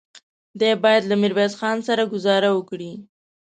دی 0.59 0.71
بايد 0.83 1.03
له 1.07 1.15
ميرويس 1.21 1.53
خان 1.59 1.77
سره 1.87 2.03
ګذاره 2.13 2.49
وکړي. 2.53 2.91